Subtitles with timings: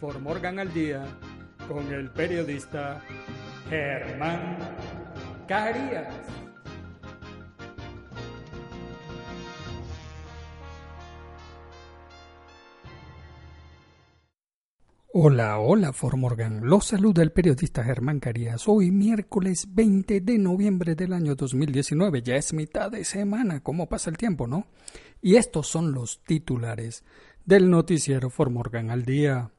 [0.00, 1.06] For Morgan al Día
[1.68, 3.02] con el periodista
[3.70, 4.58] Germán
[5.48, 6.14] Carías.
[15.12, 16.60] Hola, hola Morgan.
[16.62, 18.68] Los saluda el periodista Germán Carías.
[18.68, 22.20] Hoy miércoles 20 de noviembre del año 2019.
[22.20, 23.62] Ya es mitad de semana.
[23.62, 24.66] ¿Cómo pasa el tiempo, no?
[25.22, 27.02] Y estos son los titulares
[27.46, 29.52] del noticiero Morgan al día.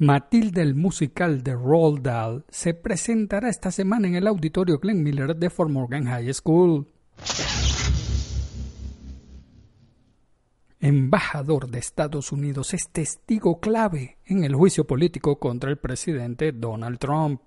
[0.00, 5.34] Matilde el musical de Roald Dahl se presentará esta semana en el auditorio Glenn Miller
[5.34, 6.86] de Morgan High School.
[10.78, 17.00] Embajador de Estados Unidos es testigo clave en el juicio político contra el presidente Donald
[17.00, 17.40] Trump.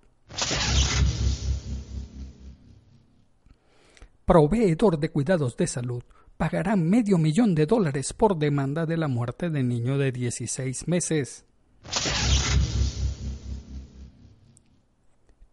[4.26, 6.04] Proveedor de cuidados de salud
[6.36, 11.46] pagará medio millón de dólares por demanda de la muerte de niño de 16 meses.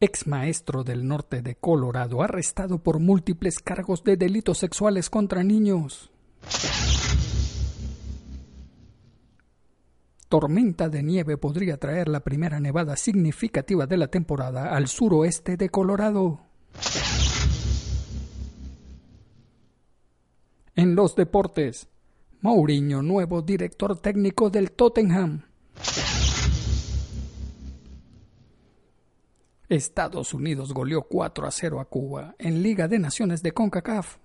[0.01, 6.13] Ex maestro del norte de Colorado arrestado por múltiples cargos de delitos sexuales contra niños.
[10.29, 15.69] Tormenta de nieve podría traer la primera nevada significativa de la temporada al suroeste de
[15.69, 16.43] Colorado.
[20.77, 21.89] En los deportes,
[22.41, 25.48] Mourinho, nuevo director técnico del Tottenham.
[29.69, 34.17] Estados Unidos goleó 4 a 0 a Cuba en Liga de Naciones de CONCACAF.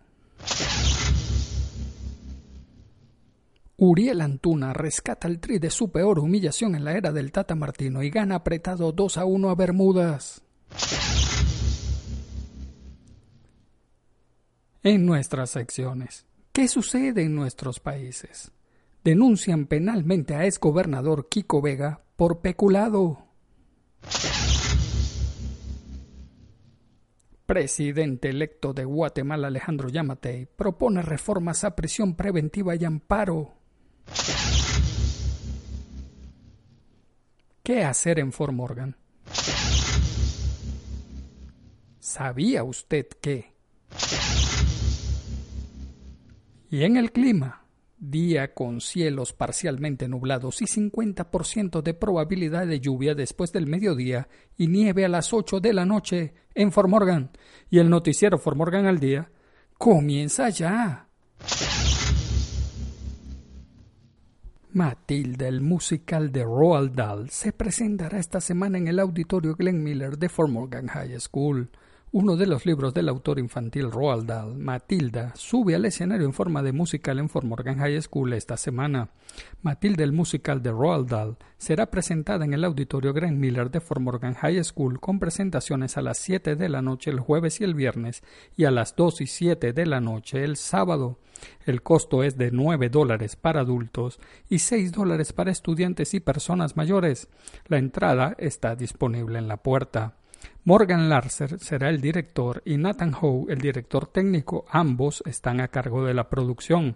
[3.75, 8.01] Uriel Antuna rescata el tri de su peor humillación en la era del Tata Martino
[8.03, 10.41] y gana apretado 2 a 1 a Bermudas.
[14.83, 16.25] En nuestras secciones.
[16.53, 18.51] ¿Qué sucede en nuestros países?
[19.03, 23.32] Denuncian penalmente a exgobernador Kiko Vega por peculado.
[27.45, 33.55] Presidente electo de Guatemala Alejandro Yamatei propone reformas a prisión preventiva y amparo.
[37.63, 38.95] ¿Qué hacer en Fort Morgan?
[41.99, 43.53] ¿Sabía usted que
[46.69, 47.62] y en el clima,
[48.03, 54.28] día con cielos parcialmente nublados y 50% de probabilidad de lluvia después del mediodía
[54.58, 57.31] y nieve a las 8 de la noche en Morgan.
[57.69, 59.31] Y el noticiero Morgan al día
[59.78, 61.08] comienza ya.
[64.74, 70.18] Matilda, el musical de Roald Dahl, se presentará esta semana en el auditorio Glenn Miller
[70.18, 71.70] de Morgan High School.
[72.16, 76.62] Uno de los libros del autor infantil Roald Dahl, Matilda, sube al escenario en forma
[76.62, 79.09] de musical en Fort Morgan High School esta semana.
[79.63, 84.00] Matilda, el musical de Roald Dahl, será presentada en el auditorio Grand Miller de Fort
[84.00, 87.73] Morgan High School con presentaciones a las 7 de la noche el jueves y el
[87.73, 88.22] viernes
[88.56, 91.18] y a las 2 y 7 de la noche el sábado.
[91.66, 94.19] El costo es de 9 dólares para adultos
[94.50, 97.28] y 6 dólares para estudiantes y personas mayores.
[97.66, 100.14] La entrada está disponible en la puerta.
[100.66, 104.66] Morgan Larser será el director y Nathan Howe el director técnico.
[104.69, 106.95] Ambos están a cargo de la producción.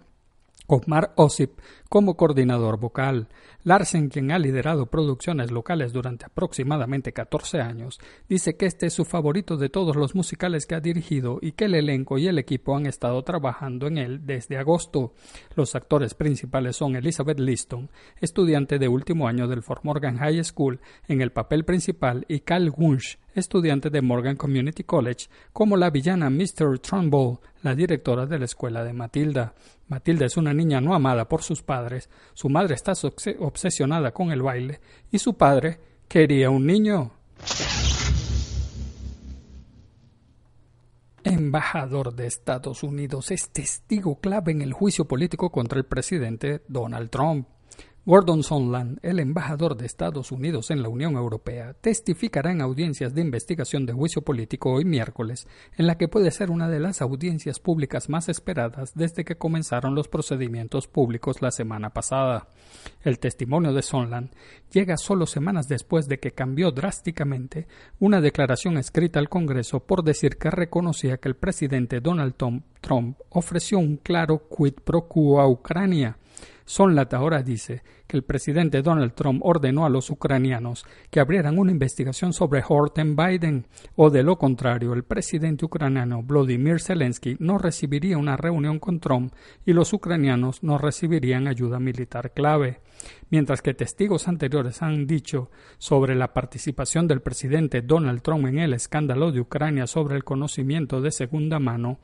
[0.70, 1.58] Omar Osip
[1.88, 3.28] como coordinador vocal.
[3.64, 7.98] Larsen, quien ha liderado producciones locales durante aproximadamente 14 años,
[8.28, 11.64] dice que este es su favorito de todos los musicales que ha dirigido y que
[11.64, 15.14] el elenco y el equipo han estado trabajando en él desde agosto.
[15.54, 17.88] Los actores principales son Elizabeth Liston,
[18.20, 22.70] estudiante de último año del Fort Morgan High School en el papel principal, y Cal
[22.76, 26.78] Wunsch, Estudiante de Morgan Community College, como la villana Mr.
[26.80, 29.54] Trumbull, la directora de la escuela de Matilda.
[29.88, 32.92] Matilda es una niña no amada por sus padres, su madre está
[33.38, 34.80] obsesionada con el baile
[35.10, 37.12] y su padre quería un niño.
[41.24, 47.10] embajador de Estados Unidos es testigo clave en el juicio político contra el presidente Donald
[47.10, 47.48] Trump.
[48.08, 53.20] Gordon Sondland, el embajador de Estados Unidos en la Unión Europea, testificará en audiencias de
[53.20, 55.46] investigación de juicio político hoy miércoles,
[55.76, 59.94] en la que puede ser una de las audiencias públicas más esperadas desde que comenzaron
[59.94, 62.48] los procedimientos públicos la semana pasada.
[63.02, 64.30] El testimonio de Sondland
[64.72, 67.68] llega solo semanas después de que cambió drásticamente
[68.00, 72.36] una declaración escrita al Congreso por decir que reconocía que el presidente Donald
[72.80, 76.16] Trump ofreció un claro quid pro quo a Ucrania
[76.64, 81.72] Sonlat ahora dice que el presidente Donald Trump ordenó a los ucranianos que abrieran una
[81.72, 88.18] investigación sobre Horton Biden, o de lo contrario, el presidente ucraniano Vladimir Zelensky no recibiría
[88.18, 89.32] una reunión con Trump
[89.64, 92.80] y los ucranianos no recibirían ayuda militar clave.
[93.30, 98.74] Mientras que testigos anteriores han dicho sobre la participación del presidente Donald Trump en el
[98.74, 101.98] escándalo de Ucrania sobre el conocimiento de segunda mano,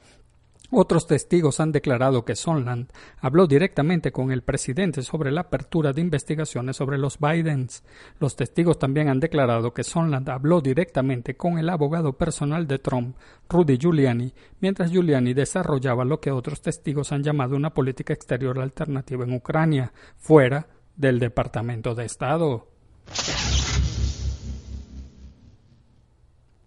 [0.70, 2.90] otros testigos han declarado que Sondland
[3.20, 7.84] habló directamente con el presidente sobre la apertura de investigaciones sobre los Bidens.
[8.18, 13.16] Los testigos también han declarado que Sondland habló directamente con el abogado personal de Trump,
[13.48, 19.24] Rudy Giuliani, mientras Giuliani desarrollaba lo que otros testigos han llamado una política exterior alternativa
[19.24, 20.66] en Ucrania, fuera
[20.96, 22.73] del Departamento de Estado.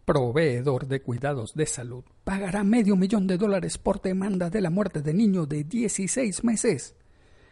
[0.07, 5.01] Proveedor de cuidados de salud pagará medio millón de dólares por demanda de la muerte
[5.01, 6.95] de niño de 16 meses.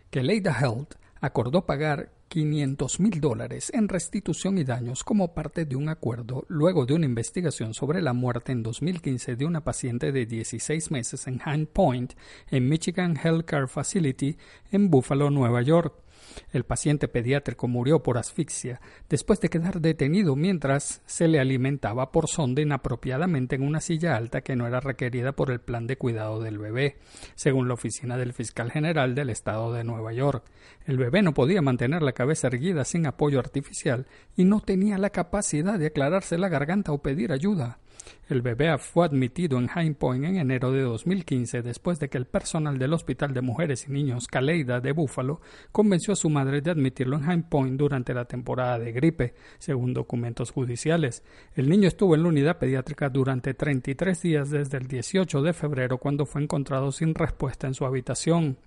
[0.09, 5.75] Que Leida Health acordó pagar 500 mil dólares en restitución y daños como parte de
[5.75, 10.25] un acuerdo luego de una investigación sobre la muerte en 2015 de una paciente de
[10.25, 12.13] 16 meses en Hand Point,
[12.49, 14.37] en Michigan Healthcare Facility,
[14.71, 16.04] en Buffalo, Nueva York.
[16.51, 22.27] El paciente pediátrico murió por asfixia después de quedar detenido mientras se le alimentaba por
[22.27, 26.41] sonda inapropiadamente en una silla alta que no era requerida por el plan de cuidado
[26.41, 26.97] del bebé,
[27.35, 30.45] según la oficina del fiscal general del estado de Nueva York.
[30.85, 35.09] El bebé no podía mantener la cabeza erguida sin apoyo artificial y no tenía la
[35.09, 37.79] capacidad de aclararse la garganta o pedir ayuda.
[38.27, 42.25] El bebé fue admitido en High Point en enero de 2015 después de que el
[42.25, 45.41] personal del Hospital de Mujeres y Niños Caleida de Buffalo
[45.71, 49.93] convenció a su madre de admitirlo en High Point durante la temporada de gripe, según
[49.93, 51.23] documentos judiciales.
[51.55, 55.97] El niño estuvo en la unidad pediátrica durante 33 días desde el 18 de febrero
[55.97, 58.57] cuando fue encontrado sin respuesta en su habitación.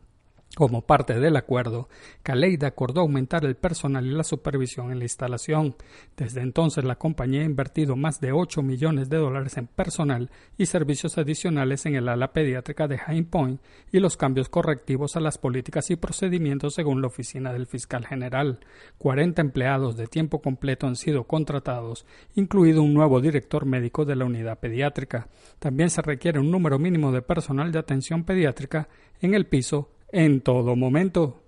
[0.56, 1.88] Como parte del acuerdo,
[2.24, 5.76] Caleida acordó aumentar el personal y la supervisión en la instalación.
[6.16, 10.66] Desde entonces, la compañía ha invertido más de 8 millones de dólares en personal y
[10.66, 13.60] servicios adicionales en el ala pediátrica de High Point
[13.92, 18.58] y los cambios correctivos a las políticas y procedimientos según la oficina del fiscal general.
[18.96, 22.04] 40 empleados de tiempo completo han sido contratados,
[22.34, 25.28] incluido un nuevo director médico de la unidad pediátrica.
[25.60, 28.88] También se requiere un número mínimo de personal de atención pediátrica
[29.20, 31.42] en el piso en todo momento.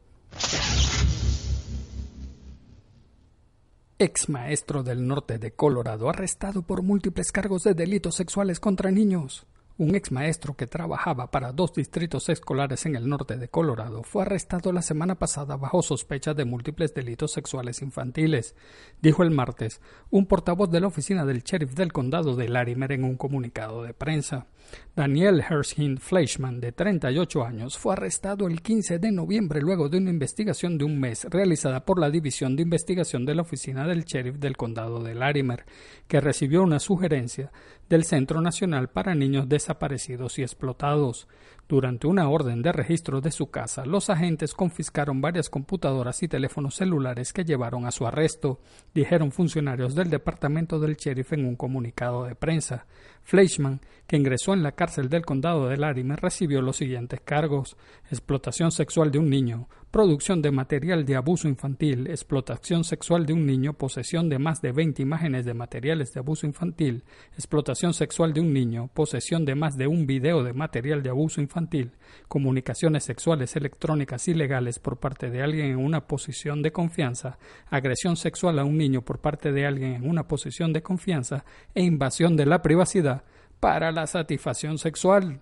[3.99, 9.47] Ex maestro del norte de Colorado arrestado por múltiples cargos de delitos sexuales contra niños.
[9.81, 14.25] Un ex maestro que trabajaba para dos distritos escolares en el norte de Colorado fue
[14.25, 18.55] arrestado la semana pasada bajo sospecha de múltiples delitos sexuales infantiles,
[19.01, 19.81] dijo el martes
[20.11, 23.95] un portavoz de la oficina del sheriff del condado de Larimer en un comunicado de
[23.95, 24.49] prensa.
[24.95, 30.11] Daniel Hershin Fleischman, de 38 años, fue arrestado el 15 de noviembre luego de una
[30.11, 34.37] investigación de un mes realizada por la División de Investigación de la Oficina del Sheriff
[34.37, 35.65] del Condado de Larimer,
[36.07, 37.51] que recibió una sugerencia
[37.91, 41.27] del Centro Nacional para Niños Desaparecidos y Explotados.
[41.69, 46.77] Durante una orden de registro de su casa, los agentes confiscaron varias computadoras y teléfonos
[46.77, 48.61] celulares que llevaron a su arresto,
[48.95, 52.87] dijeron funcionarios del Departamento del Sheriff en un comunicado de prensa.
[53.23, 57.77] Fleischman, que ingresó en la cárcel del condado de Larimer, recibió los siguientes cargos:
[58.09, 63.45] explotación sexual de un niño, producción de material de abuso infantil, explotación sexual de un
[63.45, 67.03] niño, posesión de más de 20 imágenes de materiales de abuso infantil,
[67.35, 71.41] explotación sexual de un niño, posesión de más de un video de material de abuso
[71.41, 71.93] infantil,
[72.29, 78.59] comunicaciones sexuales electrónicas ilegales por parte de alguien en una posición de confianza, agresión sexual
[78.59, 81.45] a un niño por parte de alguien en una posición de confianza.
[81.75, 83.25] E invasión de la privacidad
[83.59, 85.41] para la satisfacción sexual.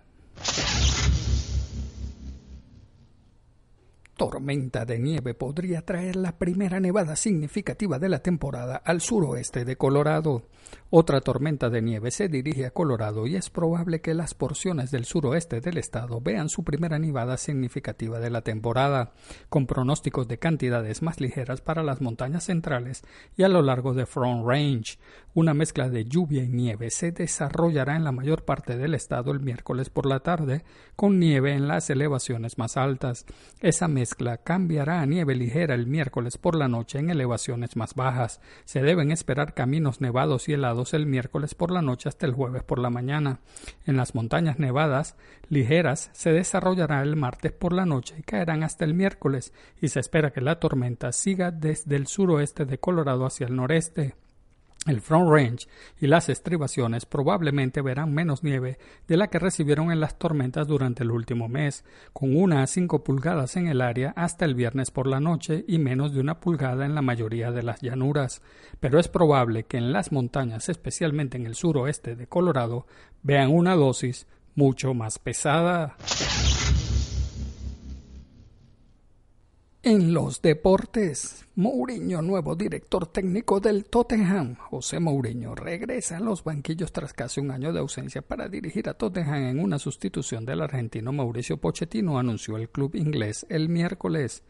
[4.19, 9.77] Tormenta de nieve podría traer la primera nevada significativa de la temporada al suroeste de
[9.77, 10.43] Colorado.
[10.91, 15.05] Otra tormenta de nieve se dirige a Colorado y es probable que las porciones del
[15.05, 19.13] suroeste del estado vean su primera nevada significativa de la temporada,
[19.49, 23.03] con pronósticos de cantidades más ligeras para las montañas centrales
[23.37, 24.99] y a lo largo de Front Range.
[25.35, 29.41] Una mezcla de lluvia y nieve se desarrollará en la mayor parte del estado el
[29.41, 30.65] miércoles por la tarde,
[30.97, 33.25] con nieve en las elevaciones más altas.
[33.61, 38.41] Esa cambiará a nieve ligera el miércoles por la noche en elevaciones más bajas.
[38.65, 42.63] Se deben esperar caminos nevados y helados el miércoles por la noche hasta el jueves
[42.63, 43.41] por la mañana.
[43.87, 45.17] En las montañas nevadas
[45.49, 50.01] ligeras se desarrollará el martes por la noche y caerán hasta el miércoles, y se
[50.01, 54.15] espera que la tormenta siga desde el suroeste de Colorado hacia el noreste.
[54.89, 55.67] El Front Range
[56.01, 61.03] y las estribaciones probablemente verán menos nieve de la que recibieron en las tormentas durante
[61.03, 65.07] el último mes, con una a cinco pulgadas en el área hasta el viernes por
[65.07, 68.41] la noche y menos de una pulgada en la mayoría de las llanuras.
[68.81, 72.87] Pero es probable que en las montañas, especialmente en el suroeste de Colorado,
[73.23, 75.97] vean una dosis mucho más pesada.
[79.85, 84.57] En los deportes, Mourinho, nuevo director técnico del Tottenham.
[84.57, 88.95] José Mourinho regresa a los banquillos tras casi un año de ausencia para dirigir a
[88.95, 94.43] Tottenham en una sustitución del argentino Mauricio Pochettino, anunció el club inglés el miércoles.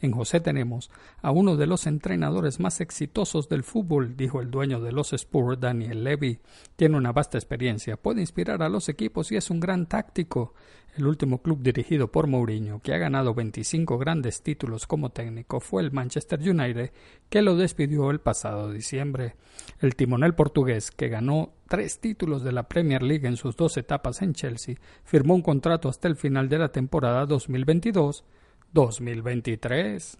[0.00, 0.88] En José tenemos
[1.20, 5.58] a uno de los entrenadores más exitosos del fútbol, dijo el dueño de los Spurs,
[5.58, 6.38] Daniel Levy.
[6.76, 10.54] Tiene una vasta experiencia, puede inspirar a los equipos y es un gran táctico.
[10.96, 15.82] El último club dirigido por Mourinho, que ha ganado 25 grandes títulos como técnico, fue
[15.82, 16.90] el Manchester United,
[17.28, 19.36] que lo despidió el pasado diciembre.
[19.80, 24.22] El timonel portugués, que ganó tres títulos de la Premier League en sus dos etapas
[24.22, 30.16] en Chelsea, firmó un contrato hasta el final de la temporada 2022-2023.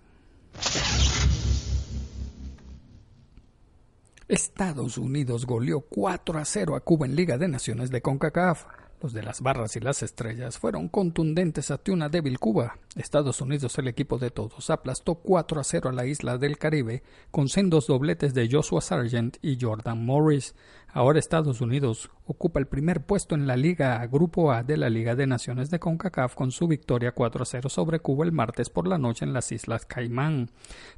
[4.28, 8.66] Estados Unidos goleó 4 a 0 a Cuba en Liga de Naciones de CONCACAF.
[9.02, 12.78] Los de las barras y las estrellas fueron contundentes ante una débil Cuba.
[12.96, 17.02] Estados Unidos, el equipo de todos, aplastó 4 a 0 a la isla del Caribe
[17.30, 20.54] con sendos dobletes de Joshua Sargent y Jordan Morris.
[20.92, 25.14] Ahora Estados Unidos ocupa el primer puesto en la Liga Grupo A de la Liga
[25.14, 28.88] de Naciones de CONCACAF con su victoria 4 a 0 sobre Cuba el martes por
[28.88, 30.50] la noche en las Islas Caimán.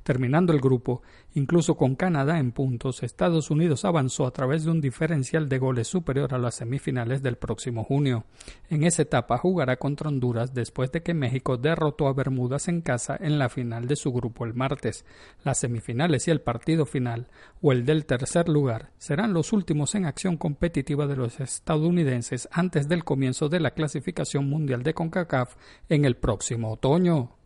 [0.05, 1.03] Terminando el grupo,
[1.35, 5.89] incluso con Canadá en puntos, Estados Unidos avanzó a través de un diferencial de goles
[5.89, 8.25] superior a las semifinales del próximo junio.
[8.71, 13.17] En esa etapa jugará contra Honduras después de que México derrotó a Bermudas en casa
[13.21, 15.05] en la final de su grupo el martes.
[15.45, 17.27] Las semifinales y el partido final,
[17.61, 22.89] o el del tercer lugar, serán los últimos en acción competitiva de los estadounidenses antes
[22.89, 25.57] del comienzo de la clasificación mundial de CONCACAF
[25.89, 27.37] en el próximo otoño.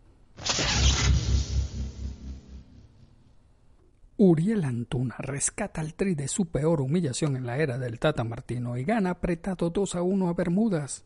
[4.16, 8.76] Uriel Antuna rescata al Tri de su peor humillación en la era del Tata Martino
[8.76, 11.04] y gana apretado 2 a 1 a Bermudas.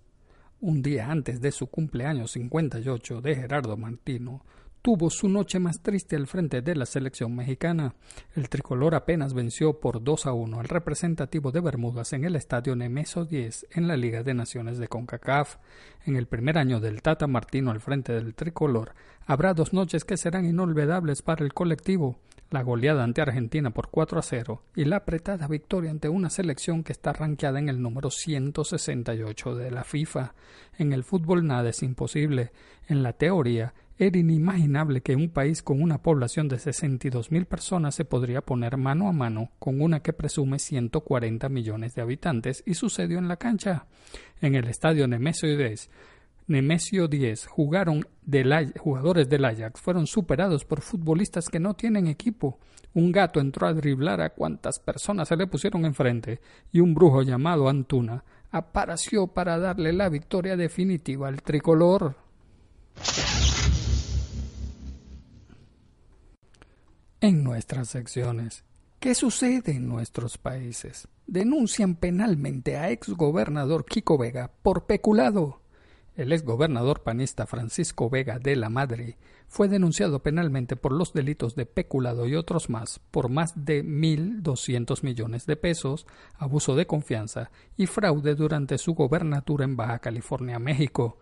[0.61, 4.45] Un día antes de su cumpleaños 58 de Gerardo Martino,
[4.87, 7.97] tuvo su noche más triste al frente de la selección mexicana.
[8.37, 12.77] El tricolor apenas venció por 2 a 1 al representativo de Bermudas en el estadio
[12.77, 15.57] Nemesio 10 en la Liga de Naciones de CONCACAF.
[16.05, 18.95] En el primer año del Tata Martino al frente del tricolor,
[19.27, 24.21] habrá dos noches que serán inolvidables para el colectivo la goleada ante Argentina por 4
[24.21, 28.11] a 0 y la apretada victoria ante una selección que está ranqueada en el número
[28.11, 30.35] 168 de la FIFA.
[30.79, 32.53] En el fútbol nada es imposible.
[32.87, 38.05] En la teoría, era inimaginable que un país con una población de 62.000 personas se
[38.05, 43.19] podría poner mano a mano con una que presume 140 millones de habitantes y sucedió
[43.19, 43.87] en la cancha.
[44.43, 45.91] En el estadio Nemesio 10,
[46.49, 48.07] Nemesio 10 jugaron
[48.79, 52.59] jugadores del Ajax fueron superados por futbolistas que no tienen equipo.
[52.95, 57.23] Un gato entró a driblar a cuantas personas se le pusieron enfrente y un brujo
[57.23, 62.15] llamado Antuna apareció para darle la victoria definitiva al tricolor.
[67.27, 68.63] En nuestras secciones,
[69.01, 71.09] ¿qué sucede en nuestros países?
[71.27, 75.61] Denuncian penalmente a exgobernador Kiko Vega por peculado.
[76.15, 79.19] El exgobernador panista Francisco Vega de la Madre
[79.49, 85.03] fue denunciado penalmente por los delitos de peculado y otros más por más de 1.200
[85.03, 86.07] millones de pesos,
[86.37, 91.19] abuso de confianza y fraude durante su gobernatura en Baja California, México.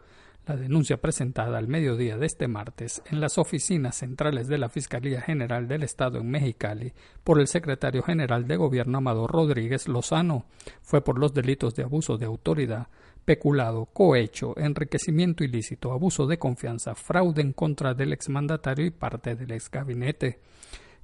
[0.47, 5.23] La denuncia presentada al mediodía de este martes en las oficinas centrales de la Fiscalía
[5.23, 10.45] General del Estado en Mexicali por el secretario general de Gobierno Amador Rodríguez Lozano
[10.83, 12.89] fue por los delitos de abuso de autoridad,
[13.25, 19.53] peculado, cohecho, enriquecimiento ilícito, abuso de confianza, fraude en contra del exmandatario y parte del
[19.53, 20.41] exgabinete.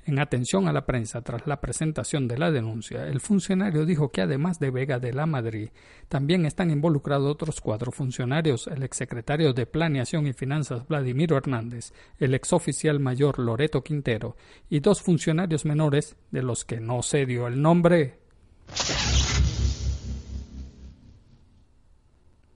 [0.06, 4.22] En atención a la prensa tras la presentación de la denuncia, el funcionario dijo que
[4.22, 5.68] además de Vega de la Madrid,
[6.08, 12.34] también están involucrados otros cuatro funcionarios, el exsecretario de Planeación y Finanzas Vladimiro Hernández, el
[12.34, 14.36] exoficial mayor Loreto Quintero
[14.68, 18.18] y dos funcionarios menores de los que no se dio el nombre.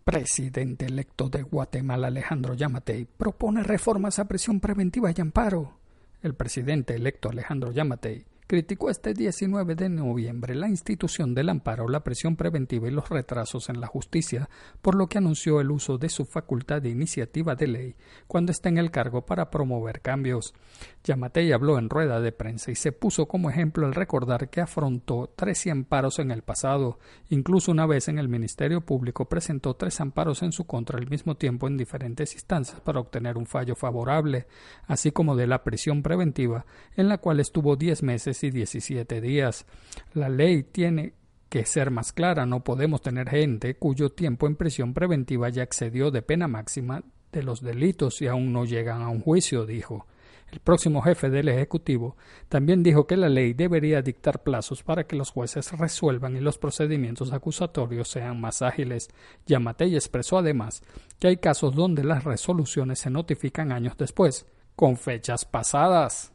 [0.05, 5.84] Presidente electo de Guatemala Alejandro Yamatei propone reformas a prisión preventiva y amparo.
[6.25, 12.05] El presidente electo Alejandro Yamatei criticó este 19 de noviembre la institución del amparo, la
[12.05, 14.49] presión preventiva y los retrasos en la justicia,
[14.81, 17.97] por lo que anunció el uso de su facultad de iniciativa de ley
[18.29, 20.55] cuando está en el cargo para promover cambios.
[21.03, 25.33] Yamatei habló en rueda de prensa y se puso como ejemplo al recordar que afrontó
[25.35, 27.01] 13 amparos en el pasado.
[27.31, 31.37] Incluso una vez en el Ministerio Público presentó tres amparos en su contra al mismo
[31.37, 34.47] tiempo en diferentes instancias para obtener un fallo favorable,
[34.87, 39.67] así como de la prisión preventiva, en la cual estuvo 10 meses y 17 días.
[40.13, 41.15] La ley tiene
[41.49, 42.47] que ser más clara.
[42.47, 47.43] No podemos tener gente cuyo tiempo en prisión preventiva ya excedió de pena máxima de
[47.43, 50.07] los delitos y aún no llegan a un juicio, dijo.
[50.55, 52.17] El próximo jefe del Ejecutivo
[52.49, 56.59] también dijo que la ley debería dictar plazos para que los jueces resuelvan y los
[56.59, 59.09] procedimientos acusatorios sean más ágiles.
[59.47, 60.83] Yamatei expresó además
[61.19, 64.47] que hay casos donde las resoluciones se notifican años después,
[64.77, 66.33] con fechas pasadas.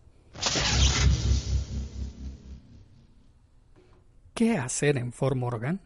[4.40, 5.82] ¿Qué hacer en Fort Morgan?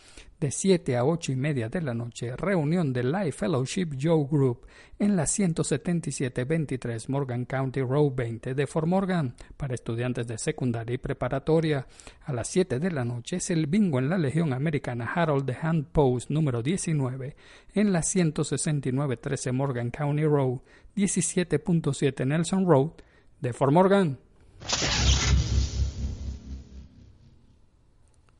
[0.43, 4.67] De 7 a 8 y media de la noche, reunión del Life Fellowship Joe Group
[4.99, 10.97] en la 177-23 Morgan County Road 20 de Fort Morgan para estudiantes de secundaria y
[10.97, 11.87] preparatoria.
[12.25, 15.55] A las 7 de la noche es el bingo en la Legión Americana Harold de
[15.61, 17.37] Hand Post número 19
[17.73, 20.59] en la 169-13 Morgan County Road
[20.93, 22.91] 17.7 Nelson Road
[23.39, 24.19] de Fort Morgan.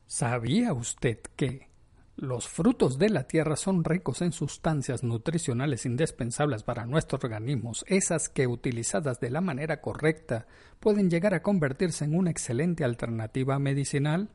[0.06, 1.72] ¿Sabía usted que
[2.16, 8.28] los frutos de la tierra son ricos en sustancias nutricionales indispensables para nuestros organismos, esas
[8.28, 10.46] que utilizadas de la manera correcta
[10.78, 14.30] pueden llegar a convertirse en una excelente alternativa medicinal?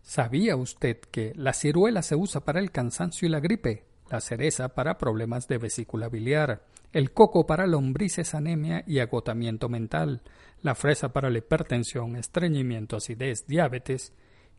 [0.00, 4.70] ¿Sabía usted que la ciruela se usa para el cansancio y la gripe, la cereza
[4.70, 10.22] para problemas de vesícula biliar, el coco para lombrices, anemia y agotamiento mental,
[10.62, 14.14] la fresa para la hipertensión, estreñimiento, acidez, diabetes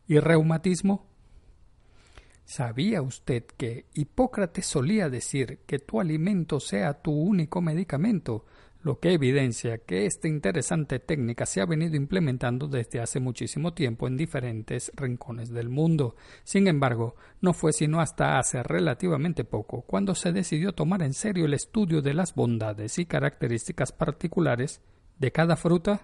[0.06, 1.11] y reumatismo?
[2.52, 8.44] ¿Sabía usted que Hipócrates solía decir que tu alimento sea tu único medicamento?
[8.82, 14.06] Lo que evidencia que esta interesante técnica se ha venido implementando desde hace muchísimo tiempo
[14.06, 16.14] en diferentes rincones del mundo.
[16.44, 21.46] Sin embargo, no fue sino hasta hace relativamente poco cuando se decidió tomar en serio
[21.46, 24.82] el estudio de las bondades y características particulares
[25.18, 26.02] de cada fruta.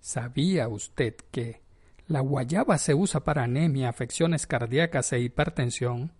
[0.00, 1.65] ¿Sabía usted que
[2.08, 6.12] la guayaba se usa para anemia, afecciones cardíacas e hipertensión.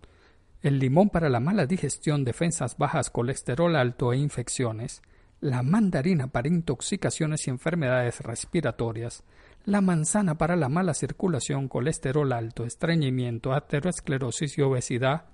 [0.61, 5.01] El limón para la mala digestión, defensas bajas, colesterol alto e infecciones.
[5.39, 9.23] La mandarina para intoxicaciones y enfermedades respiratorias.
[9.63, 15.27] La manzana para la mala circulación, colesterol alto, estreñimiento, aterosclerosis y obesidad.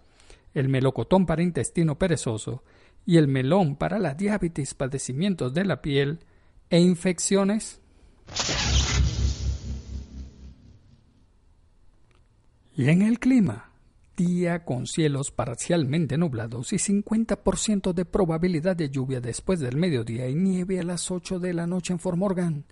[0.53, 2.63] El melocotón para intestino perezoso.
[3.07, 6.19] Y el melón para la diabetes, padecimientos de la piel
[6.69, 7.81] e infecciones.
[12.75, 13.69] Y en el clima,
[14.17, 20.33] día con cielos parcialmente nublados y 50% de probabilidad de lluvia después del mediodía y
[20.33, 22.65] nieve a las 8 de la noche en Fort Morgan.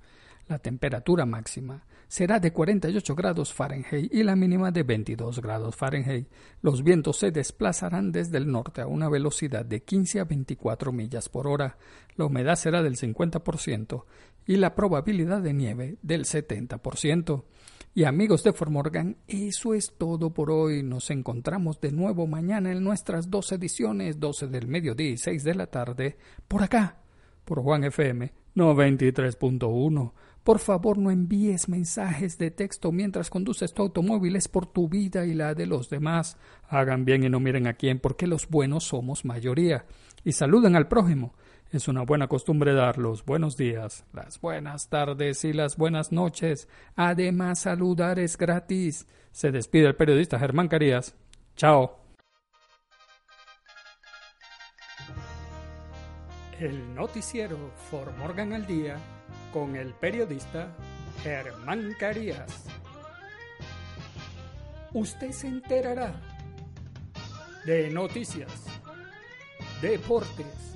[0.48, 6.28] La temperatura máxima será de 48 grados Fahrenheit y la mínima de 22 grados Fahrenheit.
[6.64, 11.30] Los vientos se desplazarán desde el norte a una velocidad de 15 a 24 millas
[11.30, 11.78] por hora.
[12.16, 14.04] La humedad será del 50%
[14.48, 17.44] y la probabilidad de nieve del 70%.
[17.94, 20.82] Y amigos de Formorgan, eso es todo por hoy.
[20.82, 25.56] Nos encontramos de nuevo mañana en nuestras dos ediciones, 12 del mediodía y 6 de
[25.56, 27.02] la tarde, por acá,
[27.44, 30.14] por Juan FM 93.1.
[30.42, 35.26] Por favor, no envíes mensajes de texto mientras conduces tu automóvil, es por tu vida
[35.26, 36.38] y la de los demás.
[36.70, 39.86] Hagan bien y no miren a quién, porque los buenos somos mayoría.
[40.24, 41.36] Y saluden al prójimo.
[41.72, 46.68] Es una buena costumbre dar los buenos días, las buenas tardes y las buenas noches.
[46.98, 49.08] Además, saludar es gratis.
[49.32, 51.16] Se despide el periodista Germán Carías.
[51.56, 51.98] Chao.
[56.60, 57.58] El noticiero
[57.90, 58.98] For Morgan al Día
[59.54, 60.76] con el periodista
[61.24, 62.66] Germán Carías.
[64.92, 66.14] Usted se enterará
[67.66, 68.66] de noticias,
[69.82, 70.76] deportes,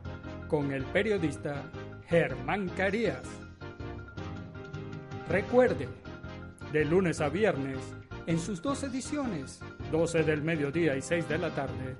[0.51, 1.63] con el periodista
[2.09, 3.23] Germán Carías.
[5.29, 5.87] Recuerde,
[6.73, 7.77] de lunes a viernes,
[8.27, 9.61] en sus dos ediciones,
[9.93, 11.95] 12 del mediodía y 6 de la tarde,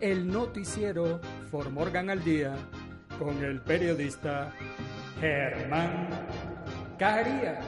[0.00, 2.56] el noticiero For Morgan al Día
[3.18, 4.50] con el periodista
[5.20, 6.08] Germán
[6.98, 7.66] Carías.